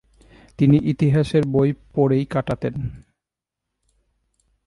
[0.59, 2.75] তিনি ইতিহাসের বই পড়েই কাটাতেন।